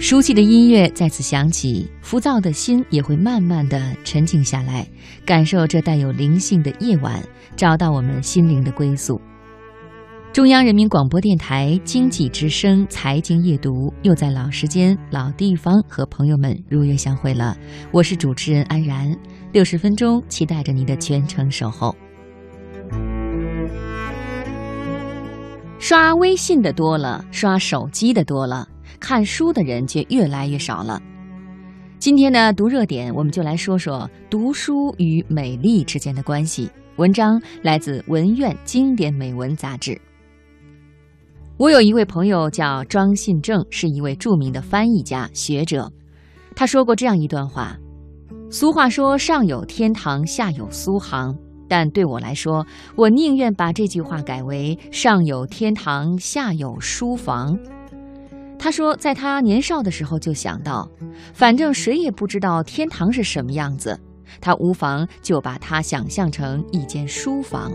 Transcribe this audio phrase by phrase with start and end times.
[0.00, 4.88] 熟悉的音乐再次响起，浮躁的心也会慢慢的沉静下来，
[5.26, 7.22] 感受这带有灵性的夜晚，
[7.54, 9.20] 找到我们心灵的归宿。
[10.32, 17.54] 中央人民广播电台经济之声财经夜读又在老时间、老地方和朋友们如约相会了。
[17.92, 19.14] 我是主持人安然，
[19.52, 21.94] 六十分钟，期待着你的全程守候。
[25.78, 28.66] 刷微信的多了，刷手机的多了，
[28.98, 31.00] 看书的人却越来越少了。
[31.98, 36.70] 今天呢，读热点，我们就来说说读书与美丽之间的关系。
[36.96, 40.00] 文章来自《文苑经典美文》杂志。
[41.58, 45.92] 我有一位朋友叫庄信正，是一位著名的翻译家、学者。
[46.56, 47.76] 他说过这样一段话
[48.50, 51.36] ：“俗话说‘上有天堂，下有苏杭’，
[51.68, 57.58] 但对我来说，我宁愿把这句话改为‘上有天堂，下有书房’。”
[58.62, 60.86] 他说，在他年少的时候就想到，
[61.32, 63.98] 反正谁也不知道天堂是什么样子，
[64.38, 67.72] 他无妨就把它想象成一间书房。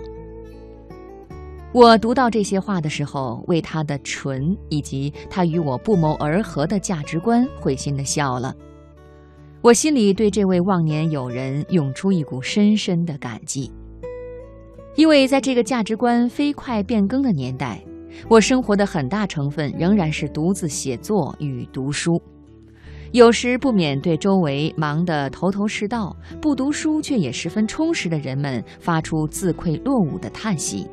[1.74, 8.56] 我读到这些话的时候，为他的纯以及他与我不谋而合的价值观会心的笑了。
[9.62, 13.72] 我心里对这位忘年友人涌出一股深深的感激，
[14.96, 17.84] 因为在这个价值观飞快变更的年代，
[18.30, 22.22] 我生活的很大成分仍然是独自写作与读书，
[23.12, 30.88] 有时不免对周围忙得头头是道、不读书却也十分充实的人们发出自愧落伍的叹息。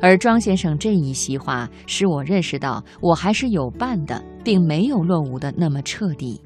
[0.00, 6.40] 而庄先生这一席话，使我认识到我还是有伴的，并没有落伍的那么彻底。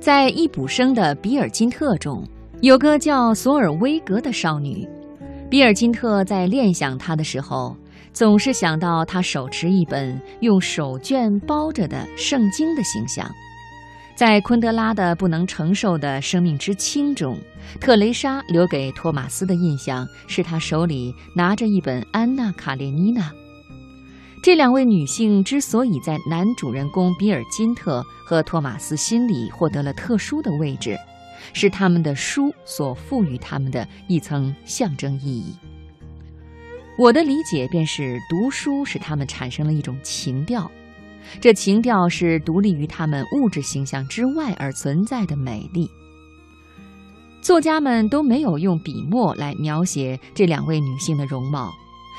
[0.00, 2.26] 在易卜生的《比尔金特》中，
[2.60, 4.88] 有个叫索尔威格的少女。
[5.48, 7.76] 比尔金特在恋想她的时候，
[8.12, 13.30] 总是想到她手持一本用手绢包着的圣经的形象。
[14.14, 17.38] 在昆德拉的《不能承受的生命之轻》中，
[17.80, 23.22] 特蕾莎留给托马斯的印象是他手里拿着一本《安娜·卡列尼娜》。
[24.42, 30.96] 这两位女性之所以在男主人公比尔金特和托马斯心里获得了特殊的位置，
[31.54, 35.54] 是他们的书所赋予他们的一层象征意义。
[37.00, 40.70] 我的理解便是，读书使他们产生了一种情调。
[41.40, 45.90] 这情调是独立于他们物质形象之外而存在的美丽。
[47.40, 51.72] 作家们都没有用笔墨来描写这两位女性的容貌，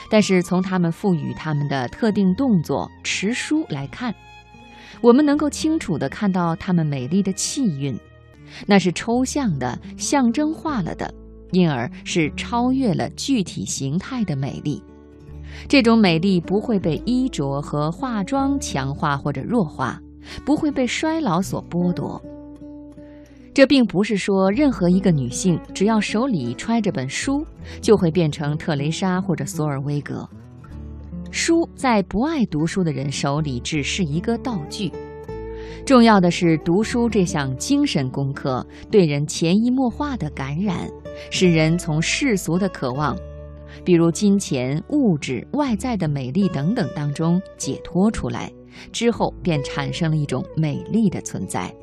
[0.09, 4.11] 但是从他们赋予他们的特定动作持书来看，
[4.99, 7.95] 我们能够清楚地看到她们美丽的气韵，
[8.65, 11.13] 那是抽象的、象征化了的，
[11.51, 14.81] 因而是超越了具体形态的美丽。
[15.67, 20.01] 这种美丽不会被衣着和化妆强化或者弱化，
[20.45, 22.21] 不会被衰老所剥夺。
[23.53, 27.45] 这并不是说任何一个女性只要手里揣着本书，
[27.81, 30.27] 就会变成特蕾莎或者索尔威格。
[31.31, 34.89] 书在不爱读书的人手里只是一个道具，
[35.85, 40.89] 重要的是读书这项精神功课对人潜移默化的感染，
[41.29, 43.17] 使人从世俗的渴望。
[43.83, 48.51] 比如金钱、物质、外在的美丽等等当中解脱出来
[48.91, 51.73] 之后，便产生了一种美丽的存在。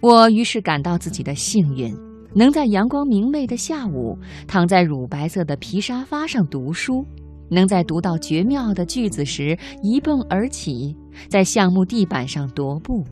[0.00, 1.92] 我于是感到自己的幸运，
[2.34, 4.16] 能在阳光明媚的下午
[4.46, 7.04] 躺在乳白色的皮沙发上读书，
[7.48, 10.96] 能在读到绝妙的句子时一蹦而起，
[11.28, 13.04] 在橡木地板上踱步。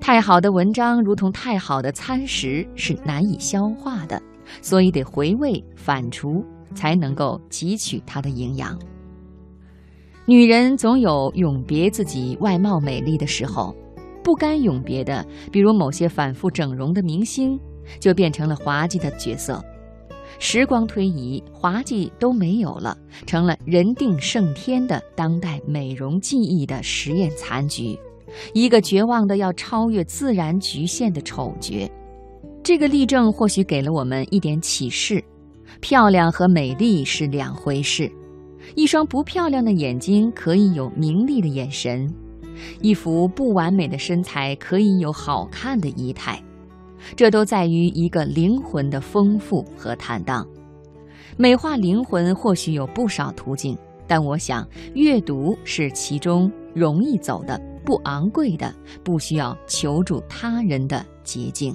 [0.00, 4.20] 太好的文章如同太好的餐食，是难以消化的，
[4.62, 6.44] 所以得回味反刍。
[6.72, 8.78] 才能够汲取它的营养。
[10.24, 13.74] 女人总有永别自己外貌美丽的时候，
[14.22, 17.58] 不甘永别的，比如某些反复整容的明星，
[17.98, 19.60] 就变成了滑稽的角色。
[20.38, 22.96] 时光推移，滑稽都没有了，
[23.26, 27.98] 成了人定胜天的当代美容技艺的实验残局，
[28.54, 31.90] 一个绝望的要超越自然局限的丑角。
[32.62, 35.22] 这个例证或许给了我们一点启示。
[35.80, 38.10] 漂亮和美丽是两回事，
[38.74, 42.12] 一双不漂亮的眼睛可以有明丽的眼神，
[42.82, 46.42] 一副不完美的身材可以有好看的仪态，
[47.16, 50.46] 这都在于一个灵魂的丰富和坦荡。
[51.36, 53.76] 美化灵魂或许有不少途径，
[54.06, 61.74] 但我想阅读是其中容易走的、不昂贵的、不需要求助他人的捷径。